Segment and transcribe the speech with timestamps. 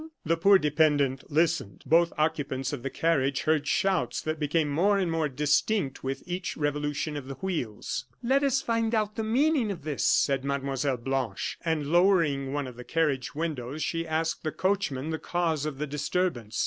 [0.25, 1.83] The poor dependent listened.
[1.85, 6.57] Both occupants of the carriage heard shouts that became more and more distinct with each
[6.57, 8.05] revolution of the wheels.
[8.23, 10.97] "Let us find out the meaning of this," said Mlle.
[10.97, 11.59] Blanche.
[11.63, 15.85] And lowering one of the carriage windows, she asked the coachman the cause of the
[15.85, 16.57] disturbance.